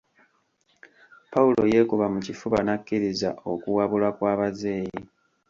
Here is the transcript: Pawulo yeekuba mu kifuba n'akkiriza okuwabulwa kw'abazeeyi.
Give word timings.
Pawulo 1.31 1.61
yeekuba 1.71 2.05
mu 2.13 2.19
kifuba 2.25 2.57
n'akkiriza 2.63 3.29
okuwabulwa 3.51 4.09
kw'abazeeyi. 4.17 5.01